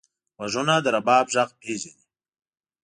[0.37, 2.03] غوږونه د رباب غږ پېژني